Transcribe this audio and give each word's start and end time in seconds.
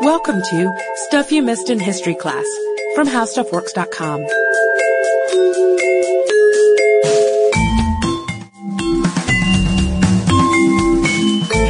Welcome 0.00 0.42
to 0.42 0.72
Stuff 1.06 1.30
You 1.30 1.42
Missed 1.42 1.70
in 1.70 1.78
History 1.78 2.14
Class 2.14 2.44
from 2.94 3.06
HowStuffWorks.com. 3.06 4.26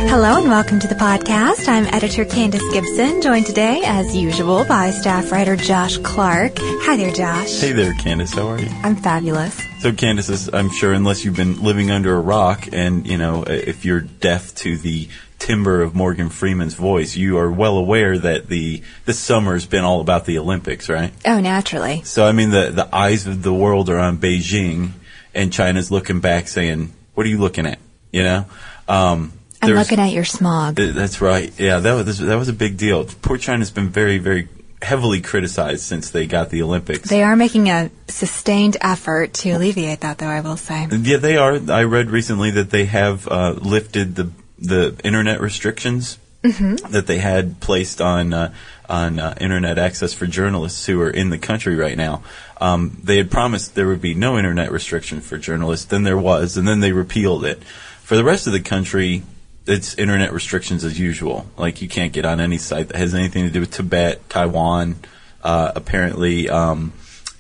Hello 0.09 0.39
and 0.39 0.49
welcome 0.49 0.81
to 0.81 0.89
the 0.89 0.95
podcast. 0.95 1.69
I'm 1.69 1.85
editor 1.87 2.25
Candace 2.25 2.63
Gibson, 2.73 3.21
joined 3.21 3.47
today, 3.47 3.83
as 3.85 4.17
usual, 4.17 4.65
by 4.65 4.91
staff 4.91 5.31
writer 5.31 5.57
Josh 5.57 5.99
Clark. 5.99 6.53
Hi 6.57 6.97
there, 6.97 7.13
Josh. 7.13 7.61
Hey 7.61 7.73
there, 7.73 7.93
Candace. 7.95 8.33
How 8.33 8.49
are 8.49 8.59
you? 8.59 8.69
I'm 8.83 8.97
fabulous. 8.97 9.61
So, 9.81 9.93
Candace, 9.93 10.31
is, 10.31 10.49
I'm 10.53 10.71
sure, 10.71 10.93
unless 10.93 11.25
you've 11.25 11.37
been 11.37 11.63
living 11.63 11.91
under 11.91 12.15
a 12.15 12.21
rock, 12.21 12.69
and 12.73 13.07
you 13.07 13.19
know, 13.19 13.43
if 13.43 13.85
you're 13.85 14.01
deaf 14.01 14.55
to 14.57 14.79
the 14.79 15.09
timbre 15.39 15.83
of 15.83 15.95
Morgan 15.95 16.29
Freeman's 16.31 16.75
voice, 16.75 17.17
you 17.17 17.39
are 17.39 17.51
well 17.51 17.77
aware 17.77 18.19
that 18.19 18.49
the 18.49 18.83
this 19.05 19.19
summer's 19.19 19.67
been 19.67 19.85
all 19.85 20.01
about 20.01 20.25
the 20.27 20.39
Olympics, 20.39 20.89
right? 20.89 21.13
Oh, 21.27 21.41
naturally. 21.41 22.03
So, 22.05 22.25
I 22.27 22.33
mean, 22.33 22.51
the 22.51 22.71
the 22.71 22.89
eyes 22.95 23.27
of 23.27 23.43
the 23.43 23.53
world 23.53 23.89
are 23.91 23.99
on 23.99 24.19
Beijing, 24.19 24.91
and 25.35 25.53
China's 25.53 25.91
looking 25.91 26.21
back, 26.21 26.49
saying, 26.49 26.93
"What 27.15 27.27
are 27.27 27.31
you 27.31 27.39
looking 27.39 27.67
at?" 27.67 27.79
You 28.13 28.23
know. 28.23 28.45
Um, 28.89 29.33
I'm 29.63 29.71
looking 29.73 29.99
at 29.99 30.13
your 30.13 30.25
smog. 30.25 30.77
Th- 30.77 30.95
That's 30.95 31.21
right. 31.21 31.53
Yeah, 31.59 31.79
that 31.81 31.93
was 32.07 32.19
that 32.19 32.37
was 32.39 32.49
a 32.49 32.53
big 32.53 32.77
deal. 32.77 33.05
Poor 33.23 33.39
China's 33.39 33.71
been 33.71 33.89
very, 33.89 34.19
very 34.19 34.49
heavily 34.83 35.23
criticized 35.23 35.81
since 35.83 36.11
they 36.11 36.27
got 36.27 36.51
the 36.51 36.61
Olympics. 36.63 37.09
They 37.09 37.23
are 37.23 37.37
making 37.37 37.71
a 37.71 37.91
sustained 38.09 38.77
effort 38.83 39.33
to 39.35 39.51
alleviate 39.53 40.01
that, 40.01 40.19
though, 40.19 40.27
I 40.27 40.41
will 40.43 40.59
say. 40.59 40.87
yeah, 40.91 41.17
they 41.17 41.39
are. 41.39 41.59
I 41.71 41.85
read 41.85 42.11
recently 42.11 42.51
that 42.53 42.69
they 42.69 42.85
have 42.85 43.27
uh, 43.27 43.53
lifted 43.53 44.15
the 44.15 44.31
the 44.65 45.01
internet 45.05 45.41
restrictions 45.41 46.19
that 46.91 47.07
they 47.07 47.19
had 47.19 47.61
placed 47.61 48.01
on 48.01 48.35
uh, 48.35 48.53
on 48.89 49.19
uh, 49.19 49.35
internet 49.41 49.79
access 49.79 50.13
for 50.13 50.27
journalists 50.27 50.85
who 50.85 51.01
are 51.01 51.11
in 51.11 51.31
the 51.31 51.39
country 51.39 51.75
right 51.75 51.97
now. 51.97 52.23
Um, 52.61 52.99
they 53.03 53.17
had 53.17 53.31
promised 53.31 53.75
there 53.75 53.89
would 53.89 54.03
be 54.03 54.15
no 54.15 54.37
internet 54.37 54.71
restriction 54.71 55.21
for 55.21 55.39
journalists. 55.39 55.87
Then 55.87 56.03
there 56.03 56.19
was, 56.19 56.57
and 56.57 56.69
then 56.69 56.81
they 56.81 56.93
repealed 56.93 57.45
it. 57.45 57.65
For 58.03 58.17
the 58.17 58.25
rest 58.25 58.47
of 58.47 58.53
the 58.53 58.61
country, 58.61 59.23
it's 59.67 59.95
internet 59.95 60.33
restrictions 60.33 60.85
as 60.85 61.01
usual. 61.01 61.47
Like 61.57 61.81
you 61.81 61.89
can't 61.89 62.13
get 62.13 62.27
on 62.27 62.41
any 62.41 62.59
site 62.59 62.89
that 62.89 62.97
has 62.97 63.15
anything 63.15 63.45
to 63.45 63.51
do 63.51 63.61
with 63.61 63.71
Tibet, 63.71 64.29
Taiwan. 64.29 64.97
Uh, 65.43 65.73
apparently, 65.75 66.49
um, 66.49 66.93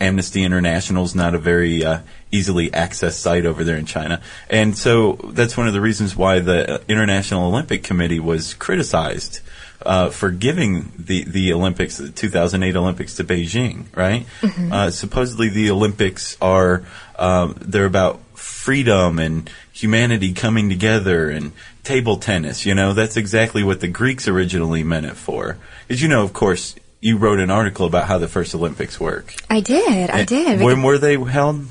Amnesty 0.05 0.43
International 0.45 1.05
is 1.05 1.15
not 1.15 1.35
a 1.35 1.39
very 1.39 1.85
uh, 1.85 2.01
easily 2.31 2.71
accessed 2.71 3.19
site 3.19 3.47
over 3.47 3.65
there 3.65 3.77
in 3.77 3.87
China, 3.87 4.21
and 4.49 4.77
so 4.77 5.13
that's 5.33 5.57
one 5.57 5.67
of 5.67 5.73
the 5.73 5.81
reasons 5.81 6.15
why 6.15 6.41
the 6.41 6.83
International 6.89 7.47
Olympic 7.47 7.83
Committee 7.83 8.21
was 8.21 8.55
criticized 8.55 9.41
uh, 9.85 10.11
for 10.11 10.31
giving 10.31 10.93
the 10.99 11.25
the 11.25 11.53
Olympics, 11.53 11.99
the 11.99 12.11
2008 12.11 12.77
Olympics, 12.77 13.17
to 13.17 13.25
Beijing. 13.25 13.85
Right? 13.95 14.27
Uh, 14.73 14.91
supposedly, 14.91 15.49
the 15.49 15.71
Olympics 15.71 16.37
are 16.41 16.85
um, 17.19 17.57
they're 17.61 17.87
about 17.87 18.21
freedom 18.35 19.19
and 19.19 19.51
humanity 19.73 20.33
coming 20.33 20.69
together 20.69 21.29
and 21.31 21.53
table 21.83 22.17
tennis. 22.17 22.65
You 22.65 22.75
know, 22.75 22.93
that's 22.93 23.17
exactly 23.17 23.63
what 23.63 23.81
the 23.81 23.89
Greeks 23.89 24.29
originally 24.29 24.85
meant 24.85 25.07
it 25.07 25.17
for. 25.17 25.59
Did 25.89 26.01
you 26.01 26.09
know, 26.09 26.23
of 26.23 26.33
course, 26.33 26.75
you 27.05 27.19
wrote 27.19 27.39
an 27.39 27.51
article 27.51 27.85
about 27.87 28.07
how 28.09 28.17
the 28.17 28.29
first 28.29 28.55
Olympics 28.55 28.99
work. 28.99 29.35
I 29.51 29.61
did, 29.61 30.09
I 30.11 30.25
did. 30.25 30.61
When 30.63 30.83
were 30.83 30.97
they 30.97 31.17
held? 31.17 31.67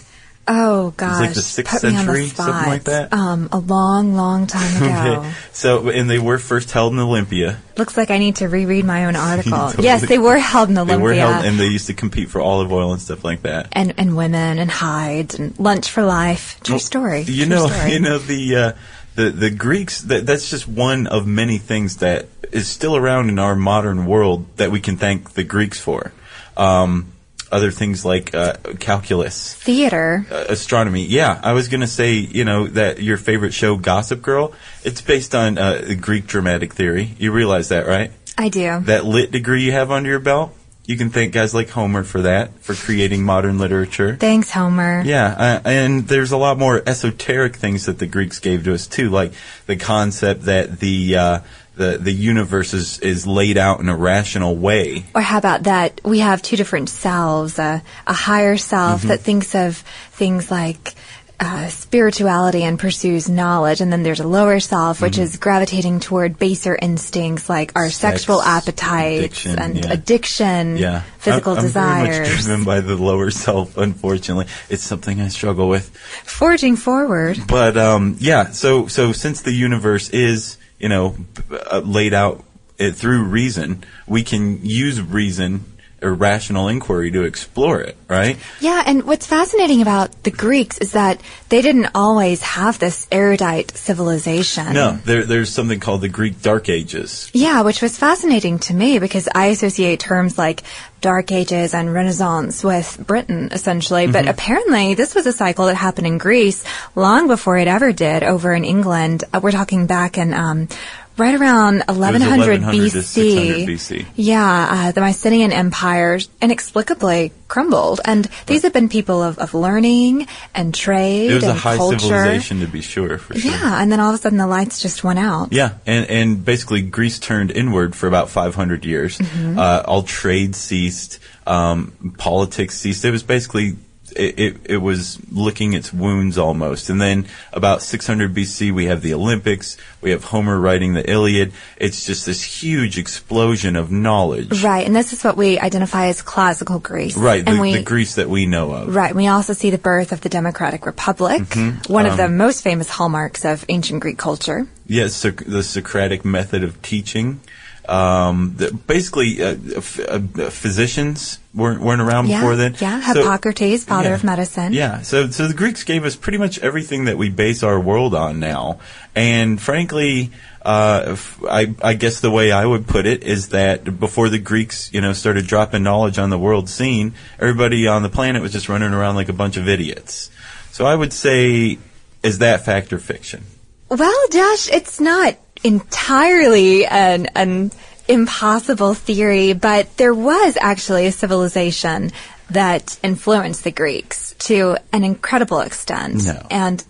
oh, 0.48 0.94
gosh. 0.98 1.22
like 1.22 1.34
the 1.34 1.42
sixth 1.42 1.84
on 1.84 1.94
the 1.94 1.98
century, 1.98 2.28
something 2.28 2.70
like 2.70 2.84
that? 2.84 3.14
Um, 3.14 3.50
a 3.52 3.58
long, 3.58 4.14
long 4.14 4.45
time 4.45 4.75
ago. 4.84 5.20
Okay. 5.22 5.31
So, 5.53 5.90
and 5.90 6.08
they 6.08 6.20
were 6.20 6.38
first 6.38 6.70
held 6.70 6.94
in 6.94 7.00
Olympia. 7.00 7.58
Looks 7.78 7.98
like 7.98 8.12
I 8.12 8.20
need 8.20 8.36
to 8.38 8.48
reread 8.48 8.86
my 8.86 9.06
own 9.06 9.16
article. 9.31 9.52
Totally. 9.52 9.86
Yes, 9.86 10.06
they 10.08 10.20
were 10.20 10.38
held 10.38 10.70
in 10.70 10.78
Olympia. 10.78 10.98
They 10.98 11.03
were 11.03 11.14
held, 11.14 11.45
and 11.45 11.59
they 11.59 11.68
used 11.68 11.88
to 11.88 11.95
compete 11.95 12.30
for 12.30 12.40
olive 12.40 12.72
oil 12.72 12.92
and 12.94 13.02
stuff 13.02 13.23
like 13.23 13.42
that. 13.44 13.70
and, 13.72 13.95
and 13.97 14.16
women 14.16 14.59
and 14.59 14.70
hides 14.70 15.34
and 15.34 15.58
lunch 15.58 15.90
for 15.90 16.03
life. 16.03 16.59
True 16.63 16.78
story. 16.78 17.22
You 17.22 17.46
True 17.46 17.56
know, 17.56 17.68
story. 17.68 17.94
you 17.94 18.00
know 18.02 18.18
the 18.19 18.56
uh, 18.56 18.72
the 19.16 19.29
the 19.29 19.50
Greeks. 19.50 20.01
That, 20.01 20.25
that's 20.25 20.50
just 20.50 20.68
one 20.68 21.07
of 21.07 21.28
many 21.28 21.57
things 21.57 21.97
that 21.97 22.28
is 22.51 22.68
still 22.68 22.96
around 22.96 23.29
in 23.29 23.40
our 23.40 23.56
modern 23.56 24.06
world 24.06 24.46
that 24.57 24.72
we 24.72 24.79
can 24.79 24.97
thank 24.97 25.34
the 25.34 25.44
Greeks 25.44 25.79
for. 25.79 26.12
Um, 26.56 27.13
other 27.51 27.69
things 27.72 28.03
like 28.03 28.34
uh, 28.34 28.53
calculus, 28.79 29.53
Theater. 29.53 30.25
uh, 30.31 30.46
astronomy. 30.50 31.06
Yeah, 31.06 31.40
I 31.44 31.53
was 31.53 31.68
gonna 31.68 31.88
say, 31.88 32.13
you 32.16 32.44
know, 32.46 32.68
that 32.68 33.01
your 33.01 33.18
favorite 33.18 33.53
show, 33.53 33.78
Gossip 33.78 34.22
Girl, 34.22 34.53
it's 34.84 35.01
based 35.01 35.35
on 35.35 35.57
uh, 35.57 35.94
Greek 36.01 36.25
dramatic 36.25 36.74
theory. 36.74 37.13
You 37.19 37.31
realize 37.31 37.69
that, 37.69 37.85
right? 37.85 38.12
I 38.38 38.50
do. 38.50 38.80
That 38.81 39.06
lit 39.06 39.31
degree 39.31 39.63
you 39.63 39.72
have 39.72 39.91
under 39.91 40.09
your 40.09 40.19
belt. 40.19 40.56
You 40.85 40.97
can 40.97 41.09
thank 41.11 41.31
guys 41.33 41.53
like 41.53 41.69
Homer 41.69 42.03
for 42.03 42.23
that, 42.23 42.59
for 42.59 42.75
creating 42.75 43.23
modern 43.23 43.57
literature. 43.57 44.17
Thanks, 44.17 44.51
Homer. 44.51 45.01
Yeah, 45.05 45.27
uh, 45.27 45.69
and 45.69 46.05
there's 46.07 46.33
a 46.33 46.38
lot 46.38 46.57
more 46.59 46.83
esoteric 46.85 47.55
things 47.55 47.85
that 47.85 47.99
the 47.99 48.05
Greeks 48.07 48.39
gave 48.39 48.66
to 48.66 48.73
us 48.73 48.85
too, 48.88 49.09
like 49.09 49.31
the 49.66 49.77
concept 49.77 50.44
that 50.44 50.79
the 50.81 51.16
uh, 51.16 51.39
the 51.77 51.97
the 51.97 52.11
universe 52.11 52.73
is 52.73 52.99
is 52.99 53.25
laid 53.25 53.57
out 53.57 53.79
in 53.79 53.88
a 53.88 53.95
rational 53.95 54.57
way. 54.57 55.05
Or 55.16 55.21
how 55.21 55.38
about 55.38 55.63
that? 55.63 56.01
We 56.03 56.19
have 56.19 56.41
two 56.41 56.57
different 56.57 56.89
selves 56.89 57.57
a, 57.59 57.81
a 58.05 58.13
higher 58.13 58.57
self 58.57 59.00
Mm-hmm. 59.01 59.07
that 59.07 59.21
thinks 59.21 59.55
of 59.55 59.77
things 60.11 60.51
like 60.51 60.95
uh, 61.39 61.67
spirituality 61.67 62.63
and 62.63 62.79
pursues 62.79 63.29
knowledge, 63.29 63.81
and 63.81 63.91
then 63.91 64.03
there's 64.03 64.19
a 64.19 64.27
lower 64.27 64.59
self 64.59 65.01
which 65.01 65.17
is 65.17 65.38
gravitating 65.38 65.99
toward 65.99 66.38
baser 66.38 66.77
instincts 66.79 67.49
like 67.49 67.71
our 67.75 67.83
Mm-hmm. 67.83 67.91
Sex, 67.94 68.21
sexual 68.21 68.41
appetites 68.41 69.19
addiction, 69.19 69.59
and 69.59 69.75
yeah. 69.77 69.94
addiction, 69.94 70.77
Yeah, 70.77 71.01
physical 71.17 71.53
I'm, 71.53 71.66
I'm 71.66 71.69
very 71.69 72.19
much 72.19 72.29
driven 72.29 72.63
by 72.63 72.81
the 72.81 72.95
lower 72.95 73.29
self. 73.29 73.77
Unfortunately, 73.77 74.45
it's 74.69 74.83
something 74.83 75.19
I 75.19 75.27
struggle 75.27 75.67
with. 75.69 75.95
Forging 76.23 76.75
forward. 76.75 77.39
But 77.47 77.77
um, 77.77 78.15
yeah, 78.19 78.51
so 78.51 78.88
so 78.88 79.11
since 79.11 79.41
the 79.41 79.51
universe 79.51 80.09
is 80.09 80.57
you 80.79 80.89
know 80.89 81.15
uh, 81.51 81.81
laid 81.83 82.13
out 82.13 82.44
uh, 82.79 82.91
through 82.91 83.23
reason, 83.23 83.83
we 84.07 84.23
can 84.23 84.65
use 84.65 85.01
reason 85.01 85.65
or 86.03 86.14
rational 86.14 86.68
inquiry 86.68 87.12
to 87.12 87.24
explore 87.24 87.81
it, 87.81 87.97
right? 88.08 88.38
Yeah, 88.59 88.84
and 88.86 89.03
what's 89.03 89.25
fascinating 89.25 89.81
about 89.81 90.24
the 90.24 90.31
Greeks 90.31 90.78
is 90.78 90.91
that 90.94 91.22
they 91.50 91.62
didn't 91.62 91.90
always 91.96 92.41
have 92.41 92.80
this 92.80 93.08
erudite 93.12 93.75
civilization. 93.78 94.74
No, 94.74 94.94
there, 95.06 95.24
there's 95.25 95.50
something 95.50 95.80
called 95.80 96.02
the 96.02 96.09
Greek 96.09 96.42
Dark 96.42 96.69
Ages. 96.69 97.30
Yeah, 97.34 97.62
which 97.62 97.81
was 97.81 97.97
fascinating 97.97 98.59
to 98.59 98.74
me 98.74 99.00
because 99.00 99.28
I 99.34 99.47
associate 99.47 100.00
terms 100.00 100.38
like 100.38 100.63
Dark 101.03 101.34
Ages 101.34 101.74
and 101.74 101.94
Renaissance 101.94 102.63
with 102.63 102.97
Britain, 103.06 103.50
essentially. 103.52 104.08
But 104.08 104.28
apparently, 104.28 104.94
this 104.94 105.13
was 105.13 105.28
a 105.28 105.34
cycle 105.34 105.66
that 105.66 105.75
happened 105.75 106.08
in 106.08 106.18
Greece 106.18 106.63
long 106.96 107.28
before 107.28 107.58
it 107.58 107.68
ever 107.68 107.92
did 107.92 108.24
over 108.24 108.53
in 108.53 108.63
England. 108.63 109.25
Uh, 109.34 109.42
we're 109.44 109.52
talking 109.52 109.86
back 109.86 110.18
in 110.18 110.34
um, 110.34 110.69
right 111.18 111.35
around 111.35 111.84
1100, 111.85 112.62
1100 112.62 112.91
to 112.91 112.97
BC. 112.97 113.01
600 113.03 113.68
BC. 113.68 114.06
Yeah, 114.16 114.68
uh, 114.69 114.91
the 114.91 115.01
Mycenaean 115.01 115.51
Empire 115.51 116.19
inexplicably 116.41 117.31
crumbled, 117.47 118.01
and 118.06 118.25
these 118.47 118.63
have 118.63 118.74
been 118.74 118.90
people 118.90 119.22
of, 119.22 119.38
of 119.38 119.53
learning 119.53 120.28
and 120.56 120.74
trade 120.74 121.29
It 121.31 121.35
was 121.35 121.44
and 121.44 121.51
a 121.51 121.56
high 121.56 121.78
culture. 121.78 122.00
civilization 122.00 122.59
to 122.62 122.68
be 122.68 122.81
sure, 122.81 123.18
for 123.18 123.38
sure. 123.38 123.51
Yeah, 123.51 123.81
and 123.81 123.91
then 123.91 124.00
all 124.00 124.09
of 124.09 124.16
a 124.16 124.18
sudden 124.18 124.38
the 124.38 124.47
lights 124.47 124.81
just 124.81 125.03
went 125.03 125.19
out. 125.19 125.53
Yeah, 125.53 125.75
and 125.85 126.09
and 126.09 126.44
basically 126.46 126.81
Greece 126.81 127.19
turned 127.19 127.51
inward 127.51 127.95
for 127.95 128.07
about 128.07 128.30
500 128.30 128.85
years. 128.85 129.18
Mm-hmm. 129.18 129.59
Uh, 129.59 129.84
all 129.85 130.03
trade 130.03 130.56
ceased, 130.56 131.19
um, 131.45 132.16
politics 132.18 132.78
ceased. 132.78 133.06
It 133.06 133.12
was 133.12 133.24
basically 133.24 133.75
it, 134.12 134.38
it, 134.40 134.58
it 134.66 134.78
was 134.78 135.18
licking 135.31 135.74
its 135.74 135.91
wounds 135.94 136.38
almost. 136.38 136.90
And 136.90 137.02
then 137.02 137.25
about 137.52 137.81
600 137.81 138.34
BC, 138.34 138.72
we 138.72 138.86
have 138.86 139.02
the 139.02 139.14
Olympics. 139.14 139.78
We 140.02 140.12
have 140.12 140.25
Homer 140.25 140.59
writing 140.59 140.94
the 140.94 141.09
Iliad. 141.09 141.53
It's 141.78 142.06
just 142.06 142.25
this 142.25 142.44
huge 142.44 142.97
explosion 142.97 143.75
of 143.75 143.92
knowledge. 143.92 144.62
Right, 144.63 144.86
and 144.86 144.95
this 144.95 145.13
is 145.13 145.24
what 145.24 145.38
we 145.38 145.57
identify 145.57 146.07
as 146.07 146.22
classical 146.22 146.80
Greece. 146.80 147.16
Right, 147.18 147.44
the, 147.45 147.60
we, 147.60 147.74
the 147.74 147.83
Greece 147.83 148.16
that 148.16 148.30
we 148.30 148.45
know 148.45 148.72
of. 148.74 148.94
Right, 148.94 149.16
we 149.16 149.27
also 149.27 149.54
see 149.54 149.69
the 149.69 149.77
birth 149.77 150.12
of 150.12 150.22
the 150.22 150.30
Democratic 150.30 150.86
Republic, 150.86 151.42
Mm-hmm. 151.44 151.92
one 151.92 152.06
of 152.06 152.18
the 152.18 152.25
Um, 152.25 152.38
most 152.38 152.62
famous 152.63 152.89
hallmarks 152.89 153.45
of 153.45 153.66
ancient 153.69 154.01
Greek 154.01 154.18
culture. 154.18 154.68
Yes, 154.86 155.13
Soc- 155.13 155.44
the 155.45 155.63
Socratic 155.63 156.24
method 156.25 156.63
of 156.63 156.81
teaching. 156.81 157.39
Um, 157.88 158.53
the, 158.57 158.71
basically, 158.74 159.44
uh, 159.44 159.56
f- 159.75 160.00
uh, 160.00 160.19
physicians 160.50 161.39
weren't 161.53 161.81
weren't 161.81 162.01
around 162.01 162.27
Yeah, 162.27 162.39
before 162.39 162.56
then. 162.56 162.75
yeah, 162.80 163.01
So- 163.13 163.21
Hippocrates, 163.21 163.83
father 163.83 164.09
yeah. 164.09 164.15
of 164.15 164.24
medicine. 164.24 164.71
Yeah, 164.74 165.01
so 165.01 165.30
so 165.31 165.47
the 165.47 165.53
Greeks 165.53 165.83
gave 165.83 166.06
us 166.06 166.15
pretty 166.15 166.38
much 166.38 166.59
everything 166.59 167.06
that 167.06 167.18
we 167.18 167.30
base 167.30 167.62
our 167.62 167.80
world 167.80 168.15
on 168.15 168.39
now, 168.39 168.80
and 169.15 169.59
frankly, 169.62 170.31
uh, 170.65 171.03
f- 171.07 171.39
I, 171.47 171.74
I 171.81 171.94
guess 171.94 172.21
the 172.21 172.31
way 172.31 172.53
I 172.53 172.65
would 172.65 172.88
put 172.88 173.06
it 173.06 173.24
is 173.24 173.50
that 173.50 174.00
before 174.00 174.29
the 174.29 174.39
Greeks, 174.39 174.89
you 174.94 175.01
know, 175.01 175.12
started 175.12 175.45
dropping 175.45 175.83
knowledge 175.83 176.18
on 176.18 176.29
the 176.29 176.39
world 176.39 176.69
scene, 176.69 177.13
everybody 177.38 177.86
on 177.88 178.01
the 178.01 178.09
planet 178.09 178.41
was 178.41 178.53
just 178.53 178.69
running 178.69 178.94
around 178.94 179.15
like 179.15 179.27
a 179.27 179.33
bunch 179.33 179.57
of 179.57 179.68
idiots. 179.68 180.29
So 180.71 180.86
I 180.86 180.95
would 180.95 181.12
say, 181.12 181.77
is 182.24 182.38
that 182.39 182.63
fact 182.63 182.94
or 182.94 182.97
fiction? 183.00 183.44
Well, 183.89 184.27
Josh, 184.31 184.69
it's 184.71 185.00
not 185.01 185.36
entirely 185.63 186.86
an, 186.86 187.27
an 187.36 187.71
impossible 188.07 188.94
theory, 188.94 189.54
but 189.54 189.95
there 189.98 190.13
was 190.13 190.57
actually 190.60 191.06
a 191.07 191.12
civilization 191.12 192.12
that 192.50 193.00
influenced 193.04 193.63
the 193.63 193.71
Greeks 193.71 194.36
to 194.39 194.77
an 194.92 195.04
incredible 195.04 195.62
extent. 195.62 196.25
No. 196.25 196.45
And 196.51 196.83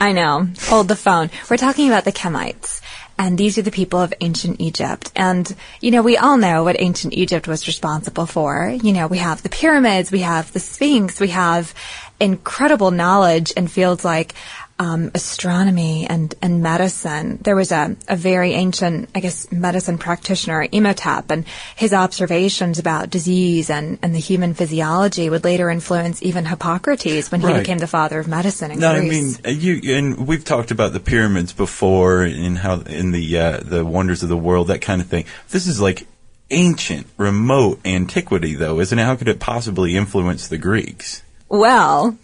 I 0.00 0.12
know, 0.12 0.48
hold 0.62 0.88
the 0.88 0.96
phone. 0.96 1.30
We're 1.48 1.56
talking 1.56 1.88
about 1.88 2.04
the 2.04 2.12
Kemites. 2.12 2.80
And 3.18 3.36
these 3.36 3.58
are 3.58 3.62
the 3.62 3.70
people 3.70 4.00
of 4.00 4.14
ancient 4.22 4.62
Egypt. 4.62 5.12
And, 5.14 5.54
you 5.82 5.90
know, 5.90 6.00
we 6.00 6.16
all 6.16 6.38
know 6.38 6.64
what 6.64 6.80
ancient 6.80 7.12
Egypt 7.12 7.46
was 7.46 7.66
responsible 7.66 8.24
for. 8.24 8.74
You 8.82 8.94
know, 8.94 9.08
we 9.08 9.18
have 9.18 9.42
the 9.42 9.50
pyramids, 9.50 10.10
we 10.10 10.20
have 10.20 10.50
the 10.54 10.58
Sphinx, 10.58 11.20
we 11.20 11.28
have 11.28 11.74
incredible 12.18 12.90
knowledge 12.90 13.50
in 13.50 13.68
fields 13.68 14.06
like 14.06 14.34
um, 14.80 15.10
astronomy 15.14 16.06
and, 16.08 16.34
and 16.40 16.62
medicine. 16.62 17.38
There 17.42 17.54
was 17.54 17.70
a, 17.70 17.94
a 18.08 18.16
very 18.16 18.54
ancient, 18.54 19.10
I 19.14 19.20
guess, 19.20 19.52
medicine 19.52 19.98
practitioner, 19.98 20.66
Imhotep, 20.72 21.30
and 21.30 21.44
his 21.76 21.92
observations 21.92 22.78
about 22.78 23.10
disease 23.10 23.68
and, 23.68 23.98
and 24.00 24.14
the 24.14 24.18
human 24.18 24.54
physiology 24.54 25.28
would 25.28 25.44
later 25.44 25.68
influence 25.68 26.22
even 26.22 26.46
Hippocrates 26.46 27.30
when 27.30 27.42
he 27.42 27.46
Right. 27.46 27.60
became 27.60 27.76
the 27.78 27.86
father 27.86 28.18
of 28.20 28.26
medicine 28.26 28.70
in 28.70 28.78
No, 28.78 28.92
I 28.92 29.00
mean 29.00 29.34
uh, 29.44 29.50
you, 29.50 29.96
and 29.96 30.26
we've 30.26 30.44
talked 30.44 30.70
about 30.70 30.94
the 30.94 31.00
pyramids 31.00 31.52
before, 31.52 32.22
and 32.22 32.56
how 32.56 32.80
in 32.80 33.10
the 33.12 33.38
uh, 33.38 33.58
the 33.58 33.84
wonders 33.84 34.22
of 34.22 34.30
the 34.30 34.36
world, 34.36 34.68
that 34.68 34.80
kind 34.80 35.02
of 35.02 35.08
thing. 35.08 35.26
This 35.50 35.66
is 35.66 35.78
like 35.80 36.06
ancient, 36.50 37.06
remote 37.18 37.80
antiquity, 37.84 38.54
though, 38.54 38.80
isn't 38.80 38.98
it? 38.98 39.02
How 39.02 39.16
could 39.16 39.28
it 39.28 39.40
possibly 39.40 39.96
influence 39.96 40.48
the 40.48 40.58
Greeks? 40.58 41.22
Well, 41.50 42.16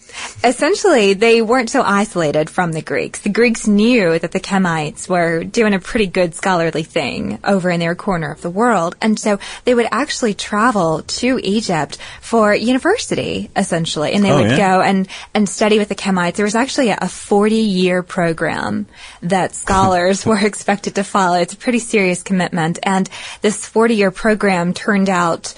essentially, 0.45 1.13
they 1.15 1.43
weren't 1.43 1.69
so 1.69 1.83
isolated 1.83 2.49
from 2.49 2.71
the 2.71 2.81
Greeks. 2.81 3.19
The 3.23 3.29
Greeks 3.29 3.67
knew 3.67 4.17
that 4.21 4.31
the 4.31 4.39
Kemites 4.39 5.09
were 5.09 5.43
doing 5.43 5.75
a 5.75 5.81
pretty 5.81 6.07
good 6.07 6.37
scholarly 6.37 6.85
thing 6.85 7.41
over 7.43 7.69
in 7.69 7.81
their 7.81 7.97
corner 7.97 8.31
of 8.31 8.41
the 8.41 8.51
world. 8.51 8.95
And 9.03 9.19
so 9.19 9.41
they 9.65 9.75
would 9.75 9.89
actually 9.91 10.35
travel 10.35 11.03
to 11.03 11.41
Egypt 11.43 11.99
for 12.21 12.55
university, 12.55 13.51
essentially. 13.57 14.13
And 14.13 14.25
they 14.25 14.31
Oh, 14.31 14.37
would 14.43 14.53
yeah? 14.53 14.77
go 14.77 14.81
and, 14.81 15.09
and 15.35 15.49
study 15.49 15.79
with 15.81 15.89
the 15.89 15.97
Kemites. 15.97 16.35
There 16.37 16.47
was 16.47 16.55
actually 16.55 16.91
a 16.91 17.09
40 17.09 17.57
year 17.57 18.05
program 18.05 18.87
that 19.23 19.55
scholars 19.57 20.25
were 20.25 20.39
expected 20.39 20.95
to 20.95 21.03
follow. 21.03 21.39
It's 21.41 21.55
a 21.55 21.57
pretty 21.57 21.81
serious 21.81 22.23
commitment. 22.23 22.79
And 22.85 23.11
this 23.43 23.67
40 23.67 23.97
year 23.97 24.13
program 24.13 24.73
turned 24.73 25.09
out 25.11 25.53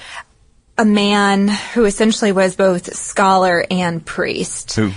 a 0.78 0.84
man 0.84 1.48
who 1.48 1.84
essentially 1.84 2.32
was 2.32 2.56
both 2.56 2.94
scholar 2.94 3.64
and 3.70 4.04
priest. 4.04 4.74
Who? 4.76 4.92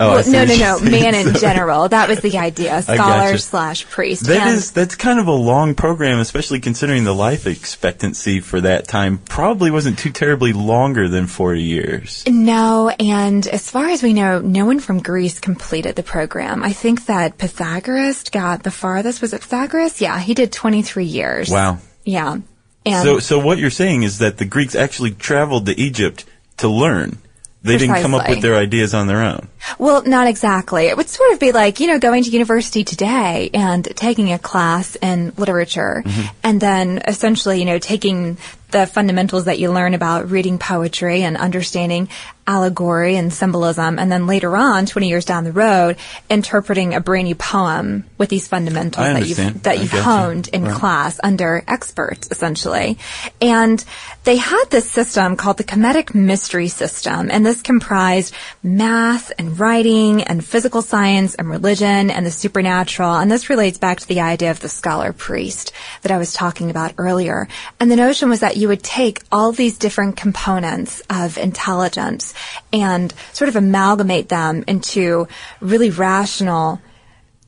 Oh, 0.00 0.14
Well, 0.14 0.24
no, 0.28 0.44
no, 0.44 0.56
no, 0.56 0.80
man 0.90 1.14
in 1.14 1.34
general. 1.40 1.88
That 1.88 2.08
was 2.08 2.18
the 2.18 2.36
idea. 2.38 2.82
Scholar 2.82 2.96
gotcha. 3.30 3.38
slash 3.38 3.86
priest. 3.88 4.26
That 4.26 4.48
And- 4.48 4.56
is 4.56 4.72
that's 4.72 4.96
kind 4.96 5.20
of 5.20 5.28
a 5.28 5.32
long 5.32 5.76
program, 5.76 6.18
especially 6.18 6.58
considering 6.58 7.04
the 7.04 7.14
life 7.14 7.46
expectancy 7.46 8.40
for 8.40 8.60
that 8.60 8.88
time 8.88 9.18
probably 9.18 9.70
wasn't 9.70 9.96
too 10.00 10.10
terribly 10.10 10.52
longer 10.52 11.08
than 11.08 11.28
forty 11.28 11.62
years. 11.62 12.24
No, 12.26 12.88
and 12.88 13.46
as 13.46 13.70
far 13.70 13.86
as 13.88 14.02
we 14.02 14.14
know, 14.14 14.40
no 14.40 14.64
one 14.66 14.80
from 14.80 14.98
Greece 14.98 15.38
completed 15.38 15.94
the 15.94 16.02
program. 16.02 16.64
I 16.64 16.72
think 16.72 17.06
that 17.06 17.38
Pythagoras 17.38 18.24
got 18.30 18.64
the 18.64 18.72
farthest. 18.72 19.22
Was 19.22 19.32
it 19.32 19.42
Pythagoras? 19.42 20.00
Yeah, 20.00 20.18
he 20.18 20.34
did 20.34 20.50
23 20.50 21.04
years. 21.04 21.50
Wow. 21.50 21.78
Yeah. 22.04 22.38
And 22.86 23.02
So, 23.02 23.18
so 23.18 23.38
what 23.38 23.58
you're 23.58 23.70
saying 23.70 24.02
is 24.02 24.18
that 24.18 24.38
the 24.38 24.44
Greeks 24.44 24.74
actually 24.74 25.12
traveled 25.12 25.66
to 25.66 25.78
Egypt 25.78 26.24
to 26.58 26.68
learn. 26.68 27.18
They 27.62 27.78
didn't 27.78 28.02
come 28.02 28.12
up 28.14 28.28
with 28.28 28.42
their 28.42 28.56
ideas 28.56 28.92
on 28.92 29.06
their 29.06 29.22
own. 29.22 29.48
Well, 29.78 30.02
not 30.04 30.26
exactly. 30.26 30.84
It 30.88 30.98
would 30.98 31.08
sort 31.08 31.32
of 31.32 31.40
be 31.40 31.50
like, 31.52 31.80
you 31.80 31.86
know, 31.86 31.98
going 31.98 32.22
to 32.24 32.30
university 32.30 32.84
today 32.84 33.48
and 33.54 33.82
taking 33.96 34.32
a 34.32 34.38
class 34.38 34.96
in 34.96 35.32
literature 35.38 36.02
Mm-hmm. 36.04 36.36
and 36.42 36.60
then 36.60 37.02
essentially, 37.08 37.58
you 37.60 37.64
know, 37.64 37.78
taking 37.78 38.36
the 38.74 38.86
fundamentals 38.86 39.44
that 39.44 39.58
you 39.60 39.72
learn 39.72 39.94
about 39.94 40.30
reading 40.30 40.58
poetry 40.58 41.22
and 41.22 41.36
understanding 41.36 42.08
allegory 42.46 43.16
and 43.16 43.32
symbolism 43.32 43.98
and 43.98 44.12
then 44.12 44.26
later 44.26 44.54
on, 44.54 44.84
20 44.84 45.08
years 45.08 45.24
down 45.24 45.44
the 45.44 45.52
road, 45.52 45.96
interpreting 46.28 46.92
a 46.92 47.00
brainy 47.00 47.32
poem 47.32 48.04
with 48.18 48.28
these 48.28 48.46
fundamentals 48.46 49.06
that 49.06 49.26
you've, 49.26 49.62
that 49.62 49.78
you've 49.78 49.90
honed 49.92 50.48
in 50.48 50.64
Right. 50.64 50.74
class 50.74 51.18
under 51.22 51.64
experts, 51.66 52.28
essentially. 52.30 52.98
And 53.40 53.82
they 54.24 54.36
had 54.36 54.64
this 54.70 54.90
system 54.90 55.36
called 55.36 55.56
the 55.56 55.64
Kemetic 55.64 56.14
Mystery 56.14 56.68
System, 56.68 57.30
and 57.30 57.46
this 57.46 57.62
comprised 57.62 58.34
math 58.62 59.32
and 59.38 59.58
writing 59.58 60.22
and 60.22 60.44
physical 60.44 60.82
science 60.82 61.34
and 61.34 61.48
religion 61.48 62.10
and 62.10 62.26
the 62.26 62.30
supernatural. 62.30 63.14
And 63.14 63.30
this 63.30 63.48
relates 63.48 63.78
back 63.78 64.00
to 64.00 64.08
the 64.08 64.20
idea 64.20 64.50
of 64.50 64.60
the 64.60 64.68
scholar 64.68 65.12
priest 65.14 65.72
that 66.02 66.12
I 66.12 66.18
was 66.18 66.32
talking 66.34 66.70
about 66.70 66.92
earlier. 66.98 67.48
And 67.80 67.90
the 67.90 67.96
notion 67.96 68.28
was 68.28 68.40
that 68.40 68.56
you 68.58 68.63
would 68.66 68.82
take 68.82 69.22
all 69.32 69.52
these 69.52 69.78
different 69.78 70.16
components 70.16 71.02
of 71.10 71.38
intelligence 71.38 72.34
and 72.72 73.12
sort 73.32 73.48
of 73.48 73.56
amalgamate 73.56 74.28
them 74.28 74.64
into 74.66 75.28
really 75.60 75.90
rational 75.90 76.80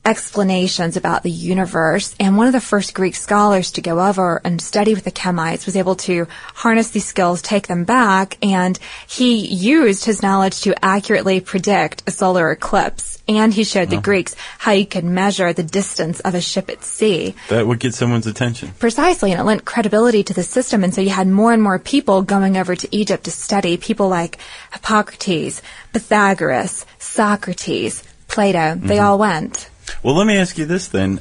explanations 0.07 0.97
about 0.97 1.25
the 1.25 1.31
universe. 1.31 2.15
And 2.21 2.37
one 2.37 2.47
of 2.47 2.53
the 2.53 2.61
first 2.61 2.95
Greek 2.95 3.17
scholars 3.17 3.73
to 3.73 3.83
go 3.83 4.01
over 4.01 4.41
and 4.45 4.63
study 4.63 4.95
with 4.95 5.05
the 5.05 5.11
Kemites 5.11 5.67
was 5.67 5.77
able 5.77 5.97
to 5.97 6.29
harness 6.55 6.91
these 6.91 7.05
skills, 7.05 7.43
take 7.43 7.67
them 7.67 7.85
back, 7.85 8.39
and 8.41 8.79
he 9.09 9.45
used 9.45 10.05
his 10.05 10.23
knowledge 10.23 10.61
to 10.61 10.85
accurately 10.85 11.41
predict 11.41 12.05
a 12.07 12.13
solar 12.13 12.53
eclipse. 12.53 13.21
And 13.29 13.53
he 13.53 13.65
showed 13.65 13.91
the 13.91 14.01
Greeks 14.01 14.37
how 14.59 14.71
you 14.71 14.87
could 14.87 15.03
measure 15.03 15.53
the 15.53 15.65
distance 15.65 16.21
of 16.21 16.37
a 16.37 16.41
ship 16.41 16.71
at 16.71 16.85
sea. 16.85 17.35
That 17.49 17.67
would 17.67 17.81
get 17.81 17.93
someone's 17.93 18.29
attention. 18.29 18.73
Precisely, 18.79 19.33
and 19.33 19.41
it 19.41 19.45
lent 19.45 19.65
credibility 19.65 20.23
to 20.23 20.33
the 20.33 20.45
system. 20.45 20.85
And 20.85 20.95
so 20.95 21.01
you 21.01 21.11
had 21.11 21.27
more 21.27 21.53
and 21.53 21.61
more 21.61 21.81
people 21.81 22.23
going 22.23 22.57
over 22.57 22.77
to 22.77 22.97
Egypt 22.97 23.25
to 23.25 23.33
study, 23.33 23.77
people 23.77 24.09
like 24.09 24.39
Hippocrates, 24.73 25.61
Pythagoras, 25.93 26.87
Socrates, 27.01 28.05
Plato. 28.29 28.77
They 28.77 28.97
mm-hmm. 28.97 29.05
all 29.05 29.19
went. 29.19 29.69
Well, 30.07 30.15
let 30.15 30.29
me 30.29 30.37
ask 30.37 30.57
you 30.57 30.67
this 30.67 30.87
then: 30.87 31.19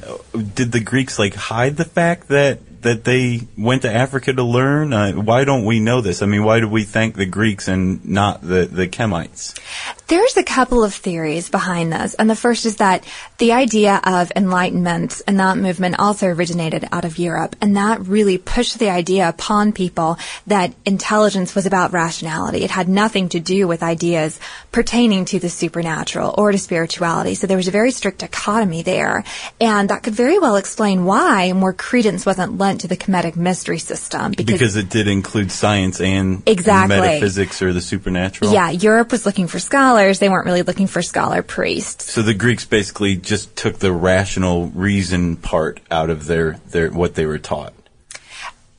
Did 0.54 0.70
the 0.70 0.78
Greeks 0.78 1.18
like 1.18 1.34
hide 1.34 1.76
the 1.76 1.84
fact 1.84 2.28
that 2.28 2.82
that 2.82 3.02
they 3.02 3.40
went 3.58 3.82
to 3.82 3.92
Africa 3.92 4.32
to 4.32 4.44
learn? 4.44 4.92
Uh, 4.92 5.10
why 5.14 5.42
don't 5.42 5.64
we 5.64 5.80
know 5.80 6.00
this? 6.00 6.22
I 6.22 6.26
mean, 6.26 6.44
why 6.44 6.60
do 6.60 6.68
we 6.68 6.84
thank 6.84 7.16
the 7.16 7.26
Greeks 7.26 7.66
and 7.66 8.06
not 8.06 8.42
the 8.42 8.64
the 8.66 8.86
Kemites? 8.86 9.58
There's 10.08 10.36
a 10.36 10.44
couple 10.44 10.84
of 10.84 10.94
theories 10.94 11.48
behind 11.50 11.92
this, 11.92 12.14
and 12.14 12.30
the 12.30 12.36
first 12.36 12.64
is 12.64 12.76
that 12.76 13.02
the 13.38 13.50
idea 13.50 14.00
of 14.04 14.30
enlightenment 14.36 15.20
and 15.26 15.40
that 15.40 15.58
movement 15.58 15.98
also 15.98 16.28
originated 16.28 16.86
out 16.92 17.04
of 17.04 17.18
Europe, 17.18 17.56
and 17.60 17.76
that 17.76 18.06
really 18.06 18.38
pushed 18.38 18.78
the 18.78 18.88
idea 18.88 19.28
upon 19.28 19.72
people 19.72 20.16
that 20.46 20.72
intelligence 20.84 21.56
was 21.56 21.66
about 21.66 21.92
rationality. 21.92 22.62
It 22.62 22.70
had 22.70 22.88
nothing 22.88 23.30
to 23.30 23.40
do 23.40 23.66
with 23.66 23.82
ideas 23.82 24.38
pertaining 24.70 25.24
to 25.24 25.40
the 25.40 25.48
supernatural 25.48 26.32
or 26.38 26.52
to 26.52 26.58
spirituality. 26.58 27.34
So 27.34 27.48
there 27.48 27.56
was 27.56 27.66
a 27.66 27.72
very 27.72 27.90
strict 27.90 28.18
dichotomy 28.20 28.82
there, 28.82 29.24
and 29.60 29.90
that 29.90 30.04
could 30.04 30.14
very 30.14 30.38
well 30.38 30.54
explain 30.54 31.04
why 31.04 31.52
more 31.52 31.72
credence 31.72 32.24
wasn't 32.24 32.58
lent 32.58 32.82
to 32.82 32.86
the 32.86 32.96
Kemetic 32.96 33.34
mystery 33.34 33.78
system 33.80 34.34
Because 34.36 34.76
it 34.76 34.88
did 34.88 35.08
include 35.08 35.50
science 35.50 36.00
and 36.00 36.44
Exactly. 36.46 36.96
metaphysics 36.96 37.60
or 37.60 37.72
the 37.72 37.80
supernatural. 37.80 38.52
yeah, 38.52 38.70
Europe 38.70 39.10
was 39.10 39.26
looking 39.26 39.48
for 39.48 39.58
scholars. 39.58 39.95
They 40.18 40.28
weren't 40.28 40.46
really 40.46 40.62
looking 40.62 40.86
for 40.86 41.02
scholar 41.02 41.42
priests. 41.42 42.12
So 42.12 42.22
the 42.22 42.34
Greeks 42.34 42.64
basically 42.64 43.16
just 43.16 43.56
took 43.56 43.78
the 43.78 43.92
rational 43.92 44.68
reason 44.68 45.36
part 45.36 45.80
out 45.90 46.10
of 46.10 46.26
their, 46.26 46.60
their 46.68 46.90
what 46.90 47.14
they 47.14 47.26
were 47.26 47.38
taught. 47.38 47.72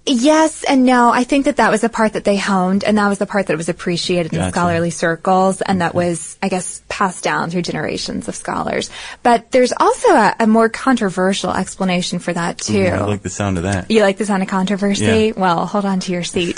Yes 0.09 0.63
and 0.63 0.85
no. 0.85 1.09
I 1.09 1.25
think 1.25 1.45
that 1.45 1.57
that 1.57 1.69
was 1.69 1.81
the 1.81 1.89
part 1.89 2.13
that 2.13 2.23
they 2.23 2.37
honed, 2.37 2.85
and 2.85 2.97
that 2.97 3.09
was 3.09 3.17
the 3.17 3.25
part 3.25 3.47
that 3.47 3.57
was 3.57 3.67
appreciated 3.67 4.33
in 4.33 4.51
scholarly 4.51 4.89
circles, 4.89 5.61
and 5.61 5.81
that 5.81 5.93
was, 5.93 6.37
I 6.41 6.47
guess, 6.47 6.81
passed 6.87 7.25
down 7.25 7.49
through 7.49 7.63
generations 7.63 8.29
of 8.29 8.35
scholars. 8.35 8.89
But 9.21 9.51
there's 9.51 9.73
also 9.77 10.09
a, 10.09 10.35
a 10.39 10.47
more 10.47 10.69
controversial 10.69 11.51
explanation 11.51 12.19
for 12.19 12.31
that 12.31 12.57
too. 12.57 12.85
I 12.85 13.01
like 13.01 13.21
the 13.21 13.29
sound 13.29 13.57
of 13.57 13.63
that. 13.63 13.91
You 13.91 14.01
like 14.01 14.17
the 14.17 14.25
sound 14.25 14.43
of 14.43 14.49
controversy? 14.49 15.03
Yeah. 15.03 15.31
Well, 15.35 15.65
hold 15.65 15.83
on 15.83 15.99
to 15.99 16.11
your 16.13 16.23
seat. 16.23 16.56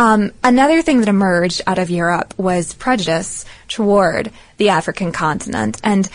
Um, 0.00 0.32
another 0.42 0.80
thing 0.80 1.00
that 1.00 1.10
emerged 1.10 1.60
out 1.66 1.78
of 1.78 1.90
Europe 1.90 2.32
was 2.38 2.72
prejudice 2.72 3.44
toward 3.68 4.32
the 4.56 4.70
African 4.70 5.12
continent. 5.12 5.78
And 5.84 6.08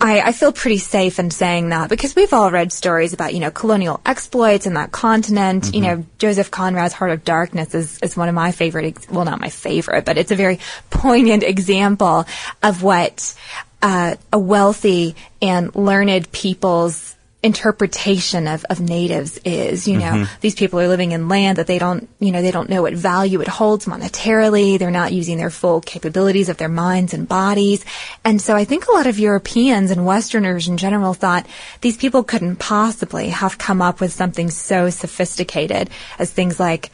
I, 0.00 0.20
I 0.20 0.32
feel 0.32 0.50
pretty 0.50 0.78
safe 0.78 1.20
in 1.20 1.30
saying 1.30 1.68
that 1.68 1.88
because 1.88 2.16
we've 2.16 2.32
all 2.32 2.50
read 2.50 2.72
stories 2.72 3.12
about, 3.12 3.34
you 3.34 3.38
know, 3.38 3.52
colonial 3.52 4.00
exploits 4.04 4.66
in 4.66 4.74
that 4.74 4.90
continent. 4.90 5.72
You 5.72 5.80
know, 5.80 6.06
Joseph 6.18 6.50
Conrad's 6.50 6.92
Heart 6.92 7.12
of 7.12 7.24
Darkness 7.24 7.72
is, 7.72 8.00
is 8.00 8.16
one 8.16 8.28
of 8.28 8.34
my 8.34 8.50
favorite, 8.50 8.86
ex- 8.86 9.08
well, 9.08 9.24
not 9.24 9.38
my 9.38 9.48
favorite, 9.50 10.04
but 10.04 10.18
it's 10.18 10.32
a 10.32 10.36
very 10.36 10.58
poignant 10.90 11.44
example 11.44 12.26
of 12.64 12.82
what 12.82 13.32
uh, 13.80 14.16
a 14.32 14.38
wealthy 14.40 15.14
and 15.40 15.72
learned 15.76 16.32
people's 16.32 17.14
interpretation 17.42 18.46
of, 18.46 18.64
of 18.70 18.80
natives 18.80 19.38
is. 19.44 19.88
You 19.88 19.98
know, 19.98 20.12
mm-hmm. 20.12 20.40
these 20.40 20.54
people 20.54 20.80
are 20.80 20.88
living 20.88 21.12
in 21.12 21.28
land 21.28 21.58
that 21.58 21.66
they 21.66 21.78
don't, 21.78 22.08
you 22.20 22.30
know, 22.30 22.40
they 22.40 22.50
don't 22.50 22.70
know 22.70 22.82
what 22.82 22.94
value 22.94 23.40
it 23.40 23.48
holds 23.48 23.86
monetarily. 23.86 24.78
They're 24.78 24.90
not 24.90 25.12
using 25.12 25.38
their 25.38 25.50
full 25.50 25.80
capabilities 25.80 26.48
of 26.48 26.56
their 26.56 26.68
minds 26.68 27.14
and 27.14 27.28
bodies. 27.28 27.84
And 28.24 28.40
so 28.40 28.54
I 28.54 28.64
think 28.64 28.86
a 28.86 28.92
lot 28.92 29.06
of 29.06 29.18
Europeans 29.18 29.90
and 29.90 30.06
Westerners 30.06 30.68
in 30.68 30.76
general 30.76 31.14
thought 31.14 31.46
these 31.80 31.96
people 31.96 32.22
couldn't 32.22 32.56
possibly 32.56 33.30
have 33.30 33.58
come 33.58 33.82
up 33.82 34.00
with 34.00 34.12
something 34.12 34.50
so 34.50 34.90
sophisticated 34.90 35.90
as 36.18 36.30
things 36.30 36.60
like 36.60 36.90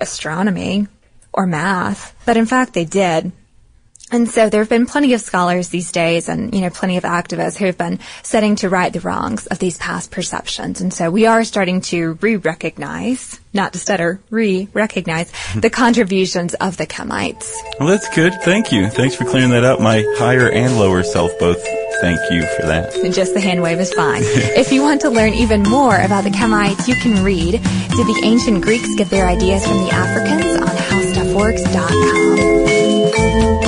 astronomy 0.00 0.86
or 1.32 1.46
math. 1.46 2.14
But 2.24 2.36
in 2.36 2.46
fact, 2.46 2.74
they 2.74 2.84
did. 2.84 3.32
And 4.10 4.28
so 4.28 4.48
there 4.48 4.60
have 4.60 4.68
been 4.68 4.86
plenty 4.86 5.14
of 5.14 5.20
scholars 5.20 5.68
these 5.68 5.92
days 5.92 6.28
and, 6.28 6.54
you 6.54 6.62
know, 6.62 6.70
plenty 6.70 6.96
of 6.96 7.04
activists 7.04 7.58
who 7.58 7.66
have 7.66 7.76
been 7.76 7.98
setting 8.22 8.56
to 8.56 8.68
right 8.68 8.92
the 8.92 9.00
wrongs 9.00 9.46
of 9.46 9.58
these 9.58 9.76
past 9.76 10.10
perceptions. 10.10 10.80
And 10.80 10.92
so 10.92 11.10
we 11.10 11.26
are 11.26 11.44
starting 11.44 11.82
to 11.82 12.18
re-recognize, 12.20 13.38
not 13.52 13.74
to 13.74 13.78
stutter, 13.78 14.20
re-recognize 14.30 15.30
the 15.56 15.70
contributions 15.70 16.54
of 16.54 16.78
the 16.78 16.86
Kemites. 16.86 17.52
Well, 17.78 17.88
that's 17.88 18.08
good. 18.14 18.32
Thank 18.42 18.72
you. 18.72 18.88
Thanks 18.88 19.14
for 19.14 19.24
clearing 19.24 19.50
that 19.50 19.64
up. 19.64 19.80
My 19.80 20.04
higher 20.16 20.50
and 20.50 20.78
lower 20.78 21.02
self 21.02 21.38
both 21.38 21.62
thank 22.00 22.18
you 22.30 22.46
for 22.56 22.62
that. 22.66 22.94
And 22.96 23.12
just 23.12 23.34
the 23.34 23.40
hand 23.40 23.60
wave 23.62 23.78
is 23.80 23.92
fine. 23.92 24.22
if 24.24 24.72
you 24.72 24.82
want 24.82 25.02
to 25.02 25.10
learn 25.10 25.34
even 25.34 25.64
more 25.64 26.00
about 26.00 26.24
the 26.24 26.30
Kemites, 26.30 26.88
you 26.88 26.94
can 26.94 27.22
read 27.24 27.52
Did 27.52 27.60
the 27.60 28.22
Ancient 28.24 28.62
Greeks 28.62 28.88
Get 28.96 29.10
Their 29.10 29.26
Ideas 29.26 29.66
from 29.66 29.76
the 29.78 29.90
Africans 29.90 30.56
on 30.56 30.68
HowStuffWorks.com. 30.68 32.77